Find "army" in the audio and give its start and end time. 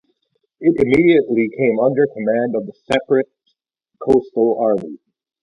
4.59-4.97